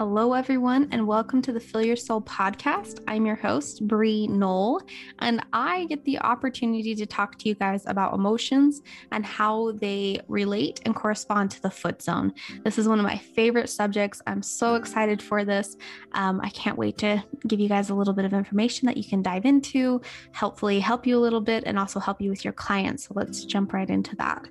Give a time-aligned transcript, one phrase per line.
[0.00, 3.04] Hello, everyone, and welcome to the Fill Your Soul podcast.
[3.06, 4.80] I'm your host, Bree Noall,
[5.18, 8.80] and I get the opportunity to talk to you guys about emotions
[9.12, 12.32] and how they relate and correspond to the foot zone.
[12.64, 14.22] This is one of my favorite subjects.
[14.26, 15.76] I'm so excited for this.
[16.12, 19.04] Um, I can't wait to give you guys a little bit of information that you
[19.04, 20.00] can dive into,
[20.34, 23.04] hopefully, help you a little bit, and also help you with your clients.
[23.06, 24.48] So let's jump right into that.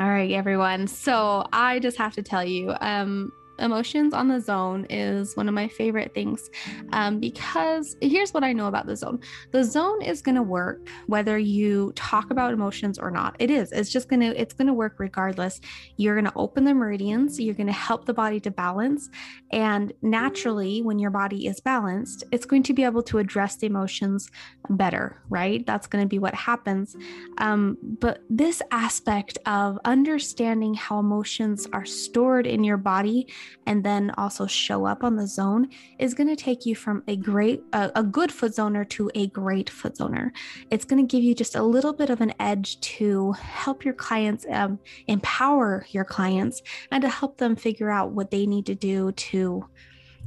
[0.00, 0.86] All right, everyone.
[0.86, 5.54] So I just have to tell you, um, emotions on the zone is one of
[5.54, 6.50] my favorite things
[6.92, 9.20] um, because here's what I know about the zone
[9.52, 13.36] the zone is going to work whether you talk about emotions or not.
[13.38, 15.60] It is, it's just going to, it's going to work regardless.
[15.96, 19.08] You're going to open the meridians, you're going to help the body to balance.
[19.52, 23.66] And naturally, when your body is balanced, it's going to be able to address the
[23.66, 24.30] emotions
[24.70, 25.64] better, right?
[25.66, 26.96] That's going to be what happens.
[27.38, 33.28] Um, but this aspect of understanding how emotions are stored in your body
[33.66, 37.16] and then also show up on the zone is going to take you from a
[37.16, 40.30] great, a, a good foot zoner to a great foot zoner.
[40.70, 43.94] It's going to give you just a little bit of an edge to help your
[43.94, 48.74] clients, um, empower your clients, and to help them figure out what they need to
[48.74, 49.66] do to,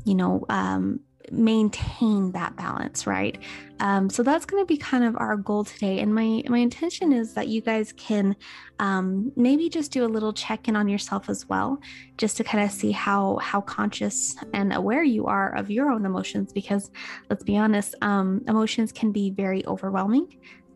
[0.06, 1.00] you know, um,
[1.32, 3.38] maintain that balance right?
[3.80, 7.12] Um, so that's going to be kind of our goal today and my my intention
[7.12, 8.36] is that you guys can
[8.80, 11.80] um, maybe just do a little check-in on yourself as well
[12.18, 16.06] just to kind of see how how conscious and aware you are of your own
[16.06, 16.92] emotions because
[17.30, 20.28] let's be honest um, emotions can be very overwhelming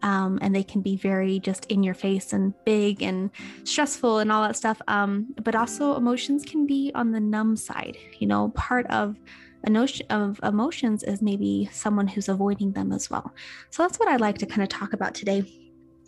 [0.04, 3.30] um, and they can be very just in your face and big and
[3.64, 4.82] stressful and all that stuff.
[4.88, 7.98] Um, but also, emotions can be on the numb side.
[8.20, 9.18] You know, part of
[9.64, 13.34] a notion of emotions is maybe someone who's avoiding them as well.
[13.70, 15.46] So that's what I'd like to kind of talk about today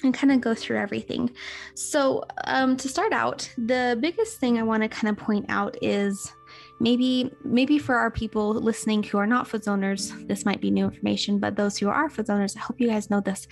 [0.03, 1.29] and kind of go through everything.
[1.75, 5.77] So, um, to start out, the biggest thing I want to kind of point out
[5.81, 6.31] is
[6.79, 10.85] maybe maybe for our people listening who are not foot zoners, this might be new
[10.85, 13.47] information, but those who are foot zoners, I hope you guys know this.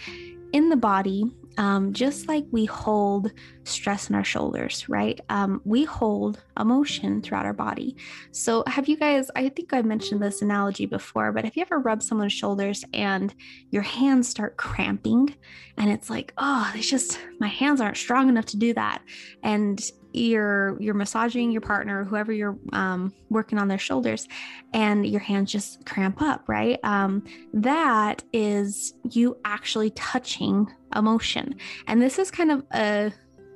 [0.53, 1.25] In the body,
[1.57, 3.31] um, just like we hold
[3.63, 5.19] stress in our shoulders, right?
[5.29, 7.97] Um, we hold emotion throughout our body.
[8.31, 11.79] So, have you guys, I think I mentioned this analogy before, but have you ever
[11.79, 13.33] rubbed someone's shoulders and
[13.71, 15.35] your hands start cramping
[15.77, 19.01] and it's like, oh, it's just, my hands aren't strong enough to do that.
[19.43, 19.81] And
[20.17, 24.27] you're you're massaging your partner whoever you're um, working on their shoulders
[24.73, 26.79] and your hands just cramp up right?
[26.83, 27.23] Um,
[27.53, 31.55] that is you actually touching emotion.
[31.87, 33.11] And this is kind of a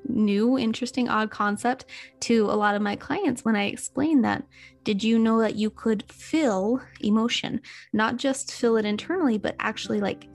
[0.08, 1.86] new interesting odd concept
[2.20, 4.44] to a lot of my clients when i explain that.
[4.84, 7.62] Did you know that you could feel emotion?
[7.94, 10.28] Not just feel it internally but actually like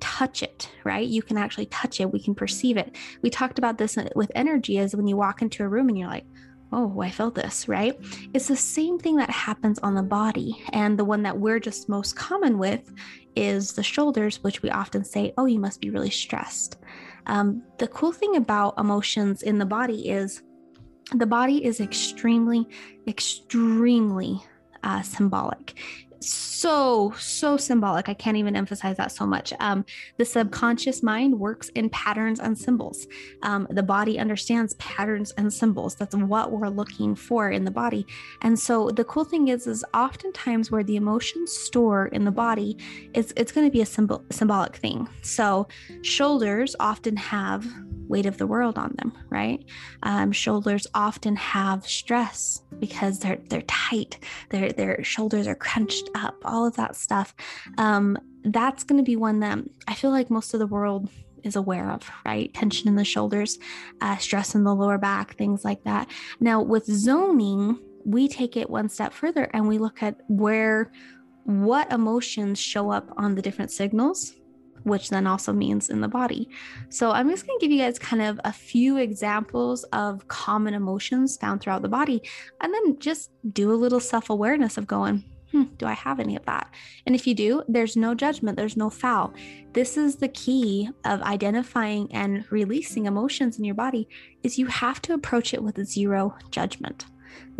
[0.00, 1.06] touch it, right?
[1.06, 2.12] You can actually touch it.
[2.12, 2.96] We can perceive it.
[3.22, 6.08] We talked about this with energy as when you walk into a room and you're
[6.08, 6.26] like,
[6.72, 7.96] oh, I felt this, right?
[8.34, 10.62] It's the same thing that happens on the body.
[10.72, 12.92] And the one that we're just most common with
[13.36, 16.78] is the shoulders, which we often say, oh, you must be really stressed.
[17.26, 20.42] Um, the cool thing about emotions in the body is
[21.12, 22.68] the body is extremely,
[23.06, 24.40] extremely
[24.82, 25.78] uh, symbolic
[26.20, 28.08] so so symbolic.
[28.08, 29.52] I can't even emphasize that so much.
[29.60, 29.84] Um,
[30.16, 33.06] the subconscious mind works in patterns and symbols.
[33.42, 35.94] Um, the body understands patterns and symbols.
[35.94, 38.06] That's what we're looking for in the body.
[38.42, 42.76] And so the cool thing is is oftentimes where the emotions store in the body
[43.14, 45.08] it's, it's going to be a symbol symbolic thing.
[45.22, 45.68] So
[46.02, 47.66] shoulders often have
[48.08, 49.64] weight of the world on them, right?
[50.02, 54.18] Um, shoulders often have stress because they're they're tight,
[54.50, 57.34] their their shoulders are crunched up, all of that stuff.
[57.78, 59.58] Um, that's going to be one that
[59.88, 61.10] I feel like most of the world
[61.42, 62.52] is aware of, right?
[62.54, 63.58] Tension in the shoulders,
[64.00, 66.10] uh, stress in the lower back, things like that.
[66.40, 70.92] Now, with zoning, we take it one step further and we look at where
[71.44, 74.34] what emotions show up on the different signals
[74.86, 76.48] which then also means in the body.
[76.90, 80.74] So I'm just going to give you guys kind of a few examples of common
[80.74, 82.22] emotions found throughout the body,
[82.60, 86.36] and then just do a little self awareness of going, hmm, do I have any
[86.36, 86.70] of that?
[87.06, 89.32] And if you do, there's no judgment, there's no foul.
[89.72, 94.08] This is the key of identifying and releasing emotions in your body
[94.42, 97.06] is you have to approach it with zero judgment.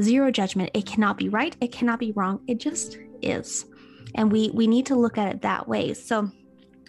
[0.00, 0.70] Zero judgment.
[0.74, 2.40] It cannot be right, it cannot be wrong.
[2.46, 3.66] It just is.
[4.14, 5.92] And we we need to look at it that way.
[5.92, 6.30] So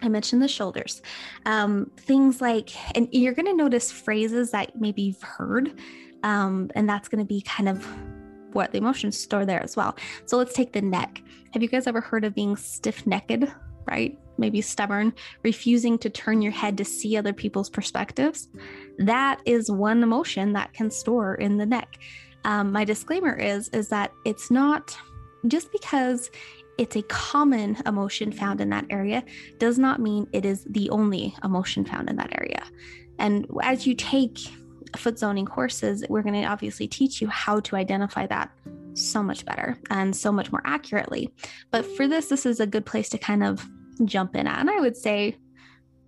[0.01, 1.01] I mentioned the shoulders.
[1.45, 5.79] Um, things like, and you're going to notice phrases that maybe you've heard,
[6.23, 7.85] um, and that's going to be kind of
[8.57, 9.95] what the emotions store there as well.
[10.25, 11.21] So let's take the neck.
[11.53, 13.45] Have you guys ever heard of being stiff necked?
[13.87, 14.19] Right?
[14.37, 15.13] maybe stubborn,
[15.43, 18.49] refusing to turn your head to see other people's perspectives,
[18.99, 21.97] that is one emotion that can store in the neck.
[22.45, 24.97] Um, my disclaimer is is that it's not
[25.47, 26.29] just because
[26.77, 29.23] it's a common emotion found in that area
[29.57, 32.63] does not mean it is the only emotion found in that area.
[33.19, 34.39] And as you take
[34.95, 38.51] foot zoning courses, we're going to obviously teach you how to identify that
[38.93, 41.31] so much better and so much more accurately.
[41.71, 43.67] But for this, this is a good place to kind of
[44.05, 44.59] jump in at.
[44.59, 45.35] And I would say,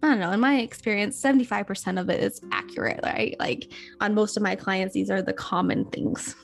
[0.02, 3.36] I don't know, in my experience, 75% of it is accurate, right?
[3.40, 6.36] Like on most of my clients, these are the common things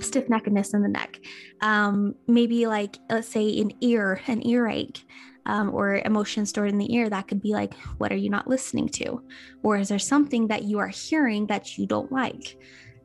[0.00, 1.18] stiff neckedness in the neck.
[1.60, 5.04] Um, maybe like, let's say, an ear, an earache.
[5.44, 8.46] Um, or emotion stored in the ear that could be like what are you not
[8.46, 9.20] listening to
[9.64, 12.56] or is there something that you are hearing that you don't like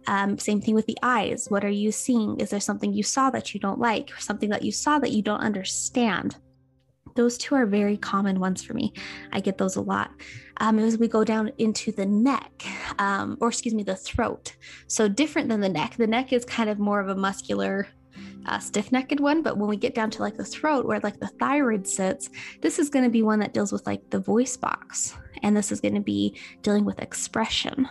[0.05, 3.31] um, same thing with the eyes what are you seeing is there something you saw
[3.31, 6.37] that you don't like or something that you saw that you don't understand
[7.17, 8.93] those two are very common ones for me.
[9.33, 10.11] I get those a lot.
[10.57, 12.63] Um, as we go down into the neck,
[12.99, 14.55] um, or excuse me, the throat.
[14.87, 15.95] So different than the neck.
[15.97, 17.87] The neck is kind of more of a muscular,
[18.47, 19.41] uh, stiff-necked one.
[19.41, 22.29] But when we get down to like the throat, where like the thyroid sits,
[22.61, 25.71] this is going to be one that deals with like the voice box, and this
[25.71, 27.87] is going to be dealing with expression.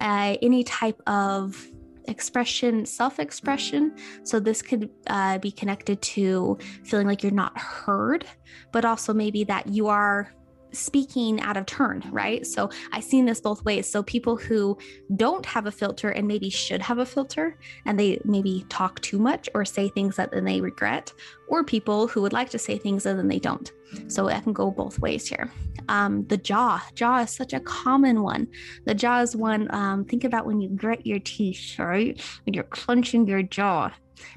[0.00, 1.70] Uh, any type of
[2.06, 3.94] expression, self expression.
[4.22, 8.26] So, this could uh, be connected to feeling like you're not heard,
[8.72, 10.34] but also maybe that you are
[10.74, 12.46] speaking out of turn, right?
[12.46, 13.88] So I've seen this both ways.
[13.88, 14.76] So people who
[15.16, 19.18] don't have a filter and maybe should have a filter and they maybe talk too
[19.18, 21.12] much or say things that then they regret,
[21.48, 23.72] or people who would like to say things and then they don't.
[24.08, 25.50] So I can go both ways here.
[25.88, 28.48] Um, the jaw, jaw is such a common one.
[28.86, 29.72] The jaw is one.
[29.72, 32.20] Um, think about when you grit your teeth, right?
[32.44, 33.92] When you're clenching your jaw.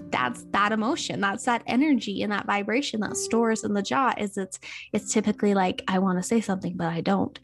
[0.09, 1.21] That's that emotion.
[1.21, 4.13] That's that energy and that vibration that stores in the jaw.
[4.17, 4.59] Is it's
[4.93, 7.39] it's typically like I want to say something but I don't.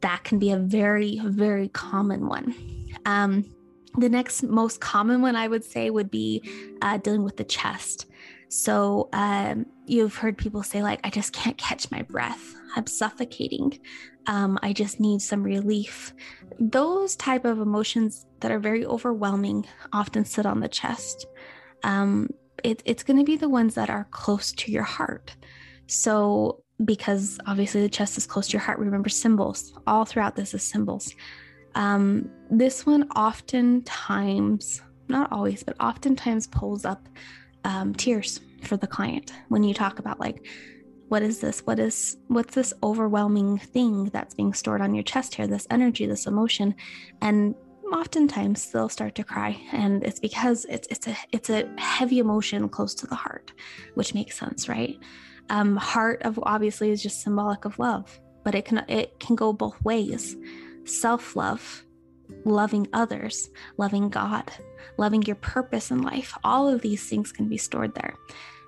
[0.00, 2.54] That can be a very very common one.
[3.04, 3.44] Um,
[3.96, 6.42] the next most common one I would say would be
[6.82, 8.06] uh, dealing with the chest.
[8.48, 12.54] So um, you've heard people say like, I just can't catch my breath.
[12.76, 13.78] I'm suffocating.
[14.26, 16.12] Um, I just need some relief.
[16.58, 21.26] Those type of emotions that are very overwhelming often sit on the chest.
[21.82, 22.30] Um,
[22.64, 25.36] it, it's going to be the ones that are close to your heart.
[25.86, 29.72] So because obviously the chest is close to your heart, remember symbols.
[29.86, 31.14] All throughout this is symbols.
[31.74, 37.08] Um, this one oftentimes, not always, but oftentimes pulls up
[37.64, 40.46] um, tears for the client when you talk about like
[41.08, 45.34] what is this what is what's this overwhelming thing that's being stored on your chest
[45.34, 46.74] here this energy this emotion
[47.20, 47.54] and
[47.92, 52.68] oftentimes they'll start to cry and it's because it's it's a it's a heavy emotion
[52.68, 53.52] close to the heart
[53.94, 54.98] which makes sense right
[55.50, 59.52] um heart of obviously is just symbolic of love but it can it can go
[59.52, 60.36] both ways
[60.84, 61.84] self-love
[62.44, 64.50] loving others loving god
[64.98, 66.36] loving your purpose in life.
[66.44, 68.14] All of these things can be stored there.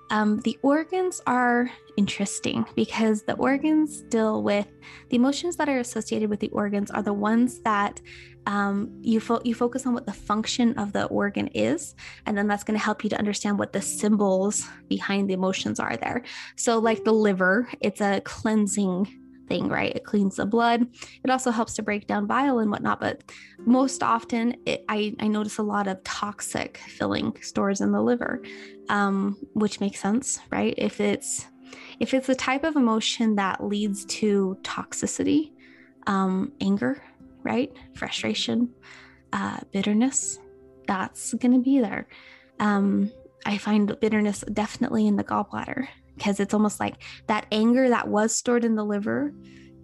[0.09, 4.67] Um, the organs are interesting because the organs deal with
[5.09, 8.01] the emotions that are associated with the organs are the ones that
[8.47, 11.93] um, you fo- you focus on what the function of the organ is,
[12.25, 15.79] and then that's going to help you to understand what the symbols behind the emotions
[15.79, 16.23] are there.
[16.55, 19.07] So, like the liver, it's a cleansing
[19.49, 19.95] thing, right?
[19.95, 20.87] It cleans the blood.
[21.23, 23.01] It also helps to break down bile and whatnot.
[23.01, 23.23] But
[23.69, 28.41] most often, it, I, I notice a lot of toxic filling stores in the liver,
[28.89, 30.73] um, which makes sense, right?
[30.75, 31.45] If it's
[31.99, 35.51] if it's the type of emotion that leads to toxicity,
[36.07, 37.03] um, anger,
[37.43, 38.73] right, frustration,
[39.33, 40.39] uh, bitterness,
[40.87, 42.07] that's going to be there.
[42.59, 43.11] Um,
[43.45, 46.95] I find bitterness definitely in the gallbladder because it's almost like
[47.27, 49.31] that anger that was stored in the liver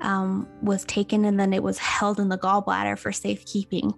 [0.02, 3.94] um, was taken and then it was held in the gallbladder for safekeeping.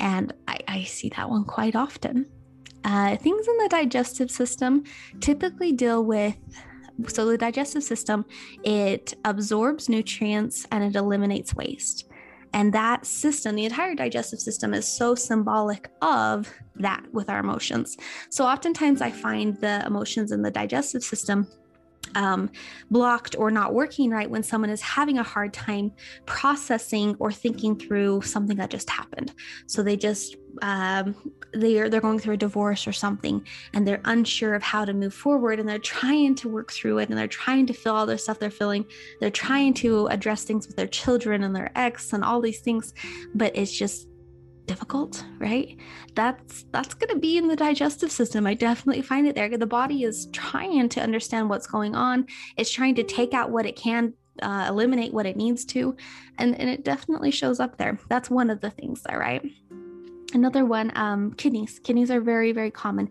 [0.00, 2.26] And I, I see that one quite often.
[2.84, 4.84] Uh, things in the digestive system
[5.20, 6.36] typically deal with
[7.06, 8.24] so the digestive system
[8.64, 12.08] it absorbs nutrients and it eliminates waste
[12.52, 17.96] and that system the entire digestive system is so symbolic of that with our emotions
[18.30, 21.46] so oftentimes i find the emotions in the digestive system
[22.14, 22.50] um,
[22.90, 25.92] blocked or not working right when someone is having a hard time
[26.26, 29.34] processing or thinking through something that just happened.
[29.66, 31.14] So they just um,
[31.52, 35.14] they're they're going through a divorce or something, and they're unsure of how to move
[35.14, 38.18] forward, and they're trying to work through it, and they're trying to feel all their
[38.18, 38.84] stuff they're feeling.
[39.20, 42.94] They're trying to address things with their children and their ex and all these things,
[43.34, 44.08] but it's just
[44.68, 45.76] difficult right
[46.14, 49.66] that's that's going to be in the digestive system i definitely find it there the
[49.66, 53.74] body is trying to understand what's going on it's trying to take out what it
[53.74, 55.96] can uh, eliminate what it needs to.
[56.38, 57.98] And, and it definitely shows up there.
[58.08, 59.42] That's one of the things there, right?
[60.34, 61.78] Another one, um, kidneys.
[61.78, 63.08] Kidneys are very, very common.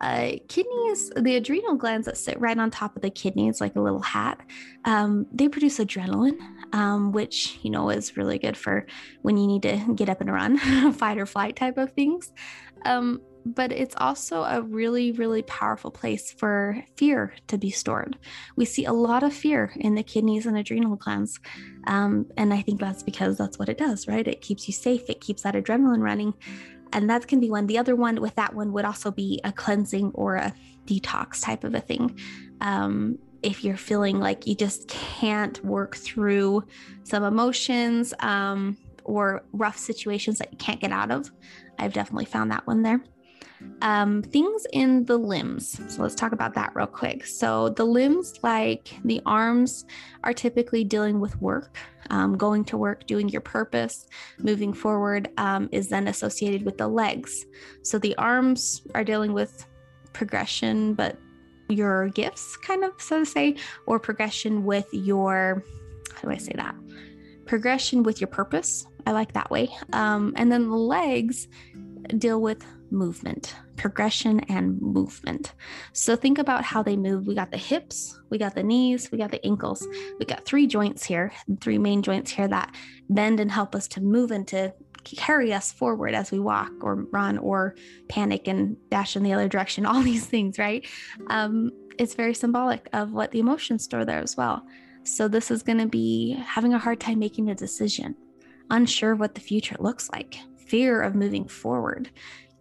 [0.00, 3.80] Uh, kidneys, the adrenal glands that sit right on top of the kidneys, like a
[3.80, 4.40] little hat,
[4.84, 6.38] um, they produce adrenaline,
[6.72, 8.86] um, which, you know, is really good for
[9.22, 12.32] when you need to get up and run, fight or flight type of things.
[12.84, 18.18] Um, but it's also a really, really powerful place for fear to be stored.
[18.56, 21.38] We see a lot of fear in the kidneys and adrenal glands.
[21.86, 24.26] Um, and I think that's because that's what it does, right?
[24.26, 26.34] It keeps you safe, it keeps that adrenaline running.
[26.92, 27.66] And that can be one.
[27.66, 30.52] The other one with that one would also be a cleansing or a
[30.86, 32.18] detox type of a thing.
[32.60, 36.64] Um, if you're feeling like you just can't work through
[37.04, 41.30] some emotions um, or rough situations that you can't get out of,
[41.78, 43.00] I've definitely found that one there.
[43.82, 45.80] Um, things in the limbs.
[45.88, 47.26] So let's talk about that real quick.
[47.26, 49.86] So the limbs, like the arms,
[50.22, 51.76] are typically dealing with work.
[52.10, 56.88] Um, going to work, doing your purpose, moving forward um, is then associated with the
[56.88, 57.46] legs.
[57.82, 59.64] So the arms are dealing with
[60.12, 61.16] progression, but
[61.68, 65.64] your gifts, kind of so to say, or progression with your,
[66.14, 66.74] how do I say that?
[67.46, 68.86] Progression with your purpose.
[69.06, 69.68] I like that way.
[69.92, 71.48] Um, and then the legs
[72.18, 75.54] deal with movement, progression and movement.
[75.92, 77.26] So think about how they move.
[77.26, 79.86] We got the hips, we got the knees, we got the ankles.
[80.18, 82.74] We got three joints here, three main joints here that
[83.08, 84.72] bend and help us to move and to
[85.04, 87.74] carry us forward as we walk or run or
[88.08, 89.86] panic and dash in the other direction.
[89.86, 90.86] All these things, right?
[91.28, 94.64] Um, it's very symbolic of what the emotions store there as well.
[95.04, 98.14] So this is going to be having a hard time making a decision,
[98.70, 102.10] unsure of what the future looks like, fear of moving forward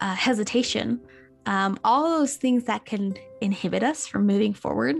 [0.02, 1.00] uh, hesitation,
[1.46, 4.98] um, all those things that can inhibit us from moving forward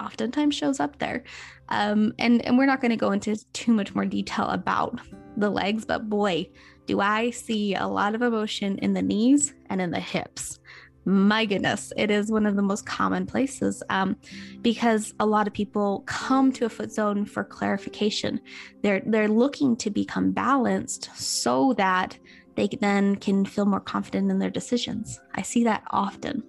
[0.00, 1.24] oftentimes shows up there.
[1.68, 5.00] Um, and, and we're not going to go into too much more detail about
[5.36, 6.48] the legs, but boy,
[6.86, 10.58] do I see a lot of emotion in the knees and in the hips.
[11.04, 14.16] My goodness, it is one of the most common places um,
[14.60, 18.38] because a lot of people come to a foot zone for clarification.
[18.82, 22.18] They're they're looking to become balanced so that
[22.60, 25.18] they then can feel more confident in their decisions.
[25.34, 26.42] I see that often.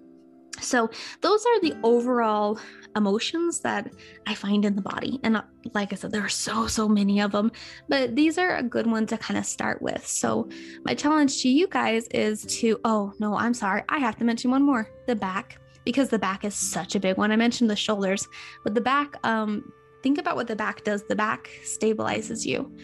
[0.59, 0.89] So,
[1.21, 2.59] those are the overall
[2.95, 3.89] emotions that
[4.27, 5.19] I find in the body.
[5.23, 7.51] And uh, like I said, there are so, so many of them,
[7.87, 10.05] but these are a good one to kind of start with.
[10.05, 10.49] So,
[10.83, 13.83] my challenge to you guys is to, oh, no, I'm sorry.
[13.87, 17.17] I have to mention one more the back, because the back is such a big
[17.17, 17.31] one.
[17.31, 18.27] I mentioned the shoulders,
[18.63, 19.71] but the back, um,
[20.03, 21.03] think about what the back does.
[21.03, 22.75] The back stabilizes you,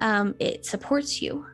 [0.00, 1.44] um, it supports you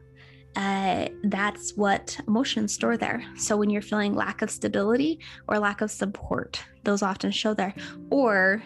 [0.57, 3.25] uh, that's what emotions store there.
[3.37, 7.75] So when you're feeling lack of stability or lack of support, those often show there,
[8.11, 8.63] or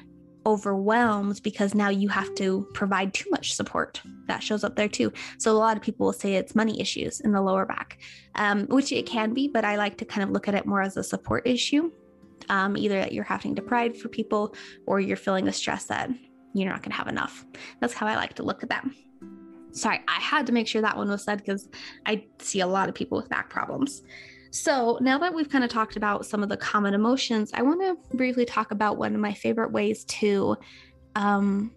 [0.47, 4.01] overwhelmed because now you have to provide too much support.
[4.29, 5.13] That shows up there too.
[5.39, 7.99] So a lot of people will say it's money issues in the lower back,
[8.37, 10.83] um, which it can be, but I like to kind of look at it more
[10.83, 11.91] as a support issue.
[12.49, 14.55] Um, either that you're having to provide for people
[14.87, 16.11] or you're feeling the stress that
[16.55, 17.45] you're not going to have enough.
[17.81, 18.85] That's how I like to look at that
[19.77, 21.69] sorry, I had to make sure that one was said because
[22.05, 24.03] I see a lot of people with back problems.
[24.51, 27.81] So, now that we've kind of talked about some of the common emotions, I want
[27.83, 30.57] to briefly talk about one of my favorite ways to
[31.15, 31.73] um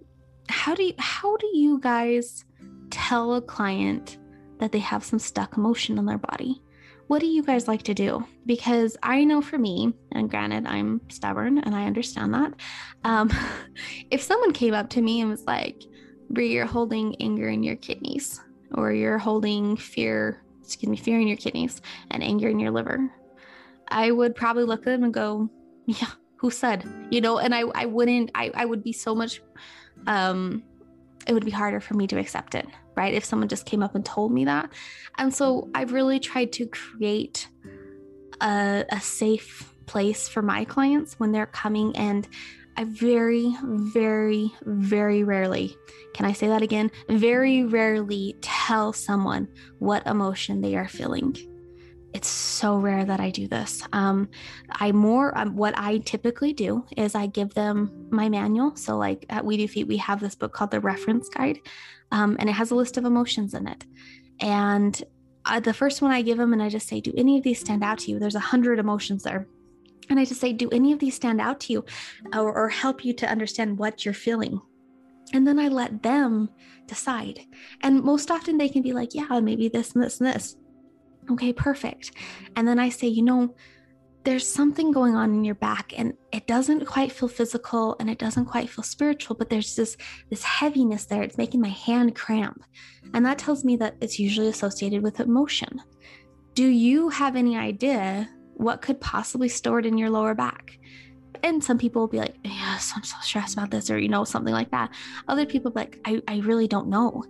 [0.49, 2.45] how do you how do you guys
[2.89, 4.17] tell a client
[4.59, 6.61] that they have some stuck emotion in their body?
[7.07, 8.23] What do you guys like to do?
[8.45, 12.53] Because I know for me, and granted, I'm stubborn and I understand that.
[13.03, 13.31] Um,
[14.11, 15.83] if someone came up to me and was like,
[16.29, 18.41] Bree, you're holding anger in your kidneys,
[18.73, 21.81] or you're holding fear, excuse me, fear in your kidneys
[22.11, 23.11] and anger in your liver.
[23.87, 25.49] I would probably look at them and go,
[25.85, 26.85] Yeah, who said?
[27.09, 29.41] You know, and I, I wouldn't, I, I would be so much,
[30.07, 30.63] um,
[31.27, 33.13] it would be harder for me to accept it, right?
[33.13, 34.69] If someone just came up and told me that.
[35.17, 37.47] And so I've really tried to create
[38.39, 42.27] a, a safe place for my clients when they're coming and
[42.79, 45.75] I very, very, very rarely,
[46.13, 46.89] can I say that again?
[47.09, 51.35] Very rarely tell someone what emotion they are feeling.
[52.13, 53.85] It's so rare that I do this.
[53.91, 54.29] Um,
[54.71, 58.77] I more, um, what I typically do is I give them my manual.
[58.77, 61.59] So, like at We Do Feet, we have this book called the Reference Guide,
[62.13, 63.83] um, and it has a list of emotions in it.
[64.39, 65.03] And
[65.43, 67.59] uh, the first one I give them, and I just say, Do any of these
[67.59, 68.19] stand out to you?
[68.19, 69.49] There's a hundred emotions there
[70.09, 71.85] and I just say, do any of these stand out to you
[72.33, 74.59] or, or help you to understand what you're feeling?
[75.33, 76.49] And then I let them
[76.87, 77.41] decide.
[77.81, 80.55] And most often they can be like, yeah, maybe this and this and this.
[81.31, 82.11] Okay, perfect.
[82.55, 83.55] And then I say, you know,
[84.23, 88.17] there's something going on in your back and it doesn't quite feel physical and it
[88.17, 89.95] doesn't quite feel spiritual but there's this
[90.29, 92.61] this heaviness there it's making my hand cramp
[93.13, 95.79] and that tells me that it's usually associated with emotion
[96.53, 100.77] do you have any idea what could possibly stored in your lower back
[101.43, 104.23] and some people will be like yes i'm so stressed about this or you know
[104.23, 104.91] something like that
[105.27, 107.23] other people like i, I really don't know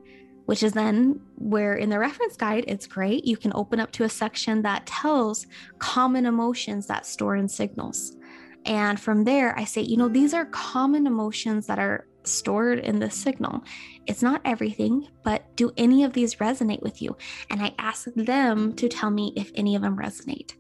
[0.50, 3.24] which is then where in the reference guide, it's great.
[3.24, 5.46] You can open up to a section that tells
[5.78, 8.18] common emotions that store in signals.
[8.66, 12.98] And from there, I say, you know, these are common emotions that are stored in
[12.98, 13.64] the signal.
[14.08, 17.16] It's not everything, but do any of these resonate with you?
[17.52, 20.54] And I ask them to tell me if any of them resonate.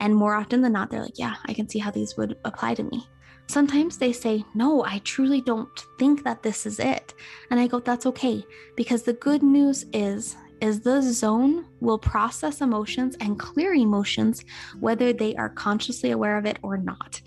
[0.00, 2.74] And more often than not, they're like, yeah, I can see how these would apply
[2.74, 3.06] to me.
[3.50, 7.14] Sometimes they say, No, I truly don't think that this is it.
[7.50, 8.44] And I go, That's okay.
[8.76, 14.44] Because the good news is, is the zone will process emotions and clear emotions,
[14.78, 17.20] whether they are consciously aware of it or not.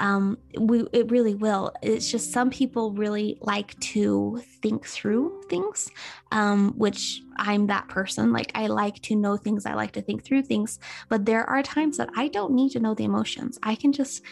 [0.00, 1.72] Um, we, it really will.
[1.82, 5.90] It's just some people really like to think through things,
[6.32, 8.32] um, which I'm that person.
[8.32, 11.62] Like, I like to know things, I like to think through things, but there are
[11.62, 13.58] times that I don't need to know the emotions.
[13.62, 14.22] I can just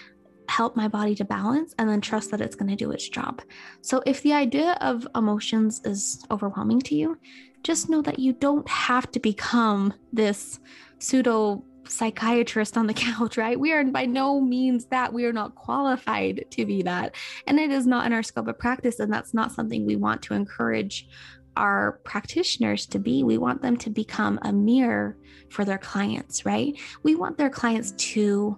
[0.49, 3.41] help my body to balance and then trust that it's going to do its job.
[3.81, 7.19] So, if the idea of emotions is overwhelming to you,
[7.63, 10.59] just know that you don't have to become this
[10.99, 13.59] pseudo psychiatrist on the couch, right?
[13.59, 15.13] We are by no means that.
[15.13, 17.15] We are not qualified to be that.
[17.47, 19.01] And it is not in our scope of practice.
[19.01, 21.09] And that's not something we want to encourage
[21.57, 23.23] our practitioners to be.
[23.25, 25.17] We want them to become a mirror
[25.51, 26.79] for their clients, right?
[27.03, 28.57] We want their clients to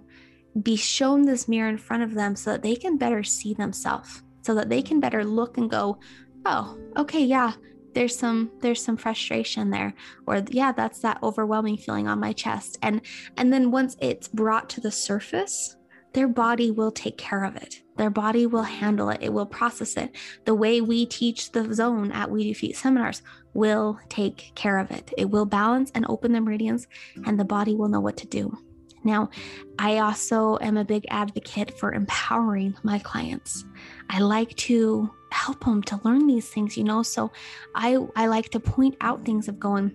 [0.61, 4.21] be shown this mirror in front of them so that they can better see themselves
[4.45, 5.97] so that they can better look and go
[6.45, 7.53] oh okay yeah
[7.95, 9.93] there's some there's some frustration there
[10.27, 12.77] or yeah that's that overwhelming feeling on my chest.
[12.81, 13.01] And
[13.37, 15.75] and then once it's brought to the surface
[16.15, 17.81] their body will take care of it.
[17.97, 19.19] Their body will handle it.
[19.21, 20.15] It will process it.
[20.45, 23.21] The way we teach the zone at we do feet seminars
[23.53, 25.13] will take care of it.
[25.17, 26.87] It will balance and open the meridians
[27.25, 28.57] and the body will know what to do.
[29.03, 29.29] Now,
[29.77, 33.65] I also am a big advocate for empowering my clients.
[34.09, 37.03] I like to help them to learn these things, you know.
[37.03, 37.31] So
[37.75, 39.91] I I like to point out things of going,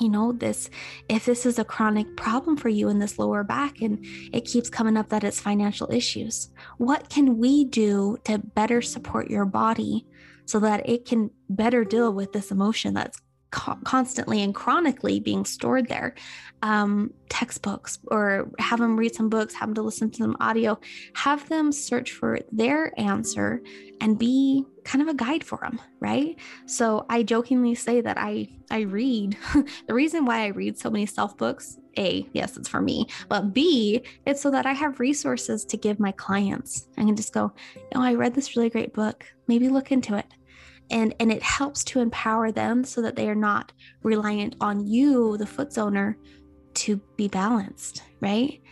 [0.00, 0.70] you know, this
[1.08, 4.70] if this is a chronic problem for you in this lower back and it keeps
[4.70, 10.06] coming up that it's financial issues, what can we do to better support your body
[10.46, 13.20] so that it can better deal with this emotion that's
[13.52, 16.14] co- constantly and chronically being stored there.
[16.62, 20.78] Um, textbooks, or have them read some books, have them to listen to some audio,
[21.14, 23.62] have them search for their answer
[24.00, 26.36] and be kind of a guide for them, right?
[26.66, 29.36] So I jokingly say that I I read.
[29.86, 33.52] the reason why I read so many self books, a yes, it's for me, but
[33.52, 36.86] b it's so that I have resources to give my clients.
[36.96, 37.52] I can just go,
[37.94, 39.24] oh, I read this really great book.
[39.48, 40.26] Maybe look into it
[40.92, 45.36] and and it helps to empower them so that they are not reliant on you
[45.38, 46.14] the foot zoner
[46.74, 48.62] to be balanced right?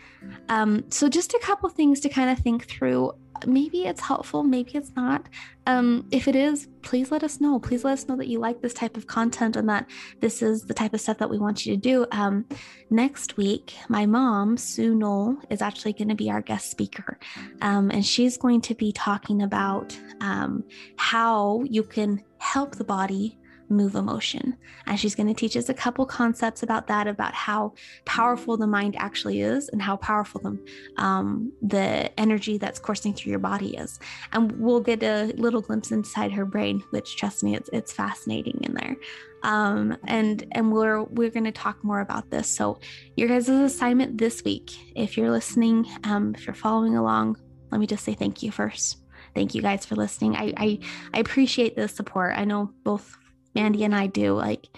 [0.48, 3.12] Um, so just a couple things to kind of think through
[3.46, 5.28] maybe it's helpful, maybe it's not.
[5.66, 7.58] Um, if it is, please let us know.
[7.58, 9.86] Please let us know that you like this type of content and that
[10.20, 12.06] this is the type of stuff that we want you to do.
[12.12, 12.46] Um,
[12.90, 17.18] next week, my mom, Sue Noall, is actually going to be our guest speaker.
[17.60, 20.64] Um, and she's going to be talking about um,
[20.96, 23.38] how you can help the body
[23.70, 24.56] move emotion.
[24.86, 28.66] And she's going to teach us a couple concepts about that, about how powerful the
[28.66, 33.76] mind actually is and how powerful the, um, the energy that's coursing through your body
[33.76, 33.98] is.
[34.32, 38.58] And we'll get a little glimpse inside her brain, which trust me, it's, it's fascinating
[38.62, 38.96] in there.
[39.42, 42.54] Um, and and we're we're going to talk more about this.
[42.54, 42.78] So
[43.16, 47.38] your guys' assignment this week, if you're listening, um, if you're following along,
[47.70, 48.98] let me just say thank you first
[49.34, 50.36] thank you guys for listening.
[50.36, 50.78] I, I
[51.14, 52.34] I appreciate the support.
[52.36, 53.16] I know both
[53.54, 54.34] Mandy and I do.
[54.34, 54.68] Like,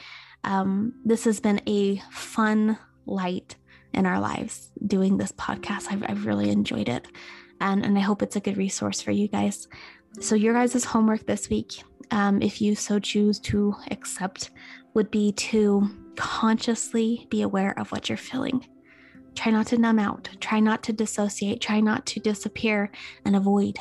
[0.44, 3.56] um, this has been a fun light
[3.92, 5.86] in our lives doing this podcast.
[5.90, 7.06] I've, I've really enjoyed it.
[7.60, 9.68] And, and I hope it's a good resource for you guys.
[10.20, 14.50] So, your guys' homework this week, um, if you so choose to accept,
[14.94, 18.66] would be to consciously be aware of what you're feeling.
[19.34, 22.90] Try not to numb out, try not to dissociate, try not to disappear
[23.24, 23.78] and avoid.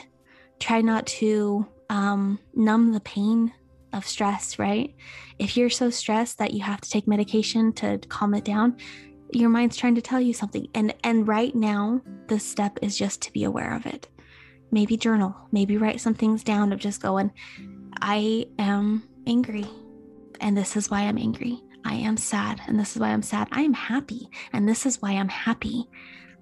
[0.59, 3.51] Try not to um, numb the pain
[3.93, 4.95] of stress, right?
[5.39, 8.77] If you're so stressed that you have to take medication to calm it down,
[9.33, 10.67] your mind's trying to tell you something.
[10.73, 14.07] And and right now, the step is just to be aware of it.
[14.71, 17.31] Maybe journal, maybe write some things down of just going,
[18.01, 19.65] I am angry,
[20.39, 21.61] and this is why I'm angry.
[21.83, 23.47] I am sad, and this is why I'm sad.
[23.51, 25.89] I am happy, and this is why I'm happy.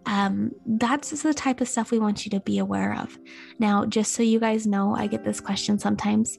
[0.06, 3.18] Um, that's the type of stuff we want you to be aware of.
[3.60, 6.38] Now, just so you guys know, I get this question sometimes.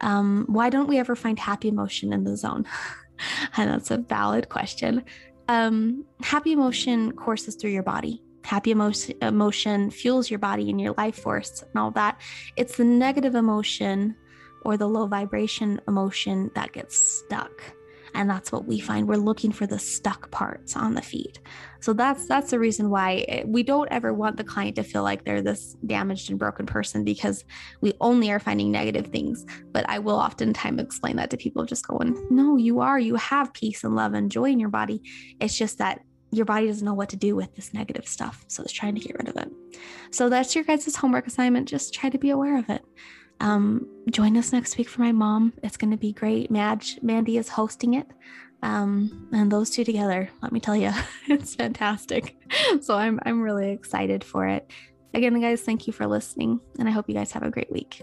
[0.00, 2.66] Um, why don't we ever find happy emotion in the zone?
[3.56, 5.04] and that's a valid question.
[5.48, 8.22] Um, happy emotion courses through your body.
[8.44, 12.20] Happy emotion, emotion fuels your body and your life force and all that.
[12.56, 14.16] It's the negative emotion
[14.62, 17.74] or the low vibration emotion that gets stuck
[18.14, 19.08] and that's what we find.
[19.08, 21.38] We're looking for the stuck parts on the feet
[21.80, 25.02] so that's that's the reason why eh, we don't ever want the client to feel
[25.02, 27.44] like they're this damaged and broken person because
[27.80, 29.44] we only are finding negative things.
[29.72, 32.98] But i will oftentimes explain that to people just going no you are.
[32.98, 35.02] You have peace and love and joy in your body.
[35.40, 36.00] It's just that
[36.32, 38.44] your body doesn't know what to do with this negative stuff.
[38.46, 39.50] So it's trying to get rid of it.
[40.12, 41.66] So that's your guys' homework assignment.
[41.66, 42.84] Just try to be aware of it
[43.40, 45.52] um, join us next week for my mom.
[45.62, 46.50] It's going to be great.
[46.50, 48.06] Madge, Mandy is hosting it.
[48.62, 50.92] Um, and those two together, let me tell you,
[51.28, 52.36] it's fantastic.
[52.82, 54.70] So I'm, I'm really excited for it.
[55.14, 58.02] Again, guys, thank you for listening, and I hope you guys have a great week.